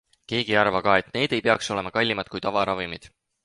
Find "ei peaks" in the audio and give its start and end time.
1.39-1.71